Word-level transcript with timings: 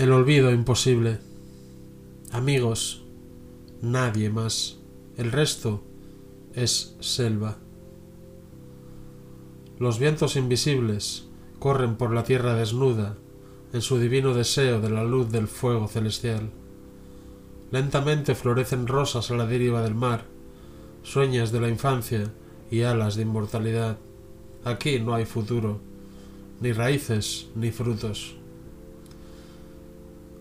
El 0.00 0.12
olvido 0.12 0.50
imposible. 0.50 1.18
Amigos, 2.32 3.02
nadie 3.82 4.30
más. 4.30 4.78
El 5.18 5.30
resto 5.30 5.82
es 6.54 6.96
selva. 7.00 7.58
Los 9.78 9.98
vientos 9.98 10.36
invisibles 10.36 11.26
corren 11.58 11.96
por 11.96 12.14
la 12.14 12.24
tierra 12.24 12.54
desnuda 12.54 13.18
en 13.74 13.82
su 13.82 13.98
divino 13.98 14.32
deseo 14.32 14.80
de 14.80 14.88
la 14.88 15.04
luz 15.04 15.30
del 15.30 15.46
fuego 15.48 15.86
celestial. 15.86 16.48
Lentamente 17.70 18.34
florecen 18.34 18.86
rosas 18.86 19.30
a 19.30 19.36
la 19.36 19.44
deriva 19.44 19.82
del 19.82 19.94
mar, 19.94 20.24
sueñas 21.02 21.52
de 21.52 21.60
la 21.60 21.68
infancia 21.68 22.32
y 22.70 22.84
alas 22.84 23.16
de 23.16 23.22
inmortalidad. 23.24 23.98
Aquí 24.64 24.98
no 24.98 25.12
hay 25.12 25.26
futuro, 25.26 25.78
ni 26.62 26.72
raíces 26.72 27.48
ni 27.54 27.70
frutos. 27.70 28.40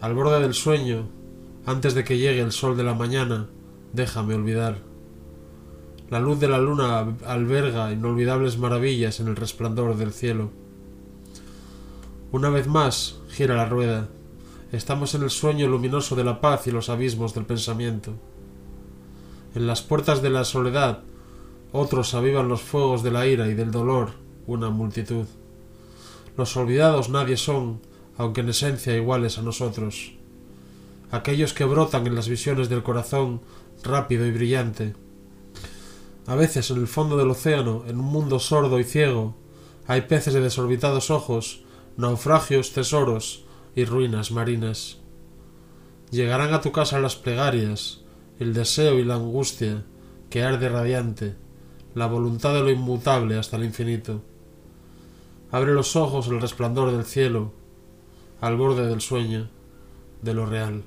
Al 0.00 0.14
borde 0.14 0.40
del 0.40 0.54
sueño, 0.54 1.08
antes 1.64 1.94
de 1.94 2.04
que 2.04 2.18
llegue 2.18 2.40
el 2.40 2.52
sol 2.52 2.76
de 2.76 2.84
la 2.84 2.94
mañana, 2.94 3.48
déjame 3.92 4.34
olvidar. 4.34 4.78
La 6.10 6.20
luz 6.20 6.38
de 6.38 6.48
la 6.48 6.58
luna 6.58 7.16
alberga 7.26 7.90
inolvidables 7.90 8.58
maravillas 8.58 9.20
en 9.20 9.28
el 9.28 9.36
resplandor 9.36 9.96
del 9.96 10.12
cielo. 10.12 10.50
Una 12.30 12.50
vez 12.50 12.66
más 12.66 13.20
gira 13.28 13.56
la 13.56 13.66
rueda. 13.66 14.08
Estamos 14.70 15.14
en 15.14 15.22
el 15.22 15.30
sueño 15.30 15.66
luminoso 15.66 16.14
de 16.14 16.24
la 16.24 16.40
paz 16.40 16.66
y 16.66 16.70
los 16.70 16.90
abismos 16.90 17.34
del 17.34 17.46
pensamiento. 17.46 18.12
En 19.54 19.66
las 19.66 19.80
puertas 19.80 20.20
de 20.20 20.30
la 20.30 20.44
soledad, 20.44 21.00
otros 21.72 22.14
avivan 22.14 22.48
los 22.48 22.60
fuegos 22.60 23.02
de 23.02 23.10
la 23.10 23.26
ira 23.26 23.48
y 23.48 23.54
del 23.54 23.70
dolor, 23.70 24.10
una 24.46 24.68
multitud. 24.68 25.24
Los 26.36 26.56
olvidados 26.56 27.08
nadie 27.08 27.36
son, 27.36 27.80
aunque 28.18 28.40
en 28.40 28.48
esencia 28.48 28.96
iguales 28.96 29.38
a 29.38 29.42
nosotros. 29.42 30.12
Aquellos 31.10 31.52
que 31.52 31.64
brotan 31.64 32.06
en 32.06 32.14
las 32.14 32.28
visiones 32.28 32.68
del 32.68 32.82
corazón, 32.82 33.40
rápido 33.82 34.26
y 34.26 34.32
brillante, 34.32 34.94
a 36.26 36.34
veces 36.34 36.70
en 36.70 36.78
el 36.78 36.88
fondo 36.88 37.16
del 37.16 37.30
océano, 37.30 37.84
en 37.86 38.00
un 38.00 38.06
mundo 38.06 38.40
sordo 38.40 38.80
y 38.80 38.84
ciego, 38.84 39.36
hay 39.86 40.02
peces 40.02 40.34
de 40.34 40.40
desorbitados 40.40 41.10
ojos, 41.10 41.62
naufragios, 41.96 42.72
tesoros 42.72 43.44
y 43.76 43.84
ruinas 43.84 44.32
marinas. 44.32 44.98
Llegarán 46.10 46.52
a 46.52 46.60
tu 46.60 46.72
casa 46.72 46.98
las 46.98 47.14
plegarias, 47.14 48.00
el 48.40 48.54
deseo 48.54 48.98
y 48.98 49.04
la 49.04 49.14
angustia, 49.14 49.84
que 50.28 50.42
arde 50.42 50.68
radiante, 50.68 51.36
la 51.94 52.06
voluntad 52.06 52.54
de 52.54 52.62
lo 52.62 52.70
inmutable 52.70 53.38
hasta 53.38 53.56
el 53.56 53.64
infinito. 53.64 54.22
Abre 55.52 55.72
los 55.72 55.94
ojos 55.94 56.26
el 56.26 56.40
resplandor 56.40 56.90
del 56.90 57.04
cielo, 57.04 57.52
al 58.40 58.56
borde 58.56 58.86
del 58.86 59.00
sueño, 59.00 59.48
de 60.22 60.34
lo 60.34 60.46
real. 60.46 60.82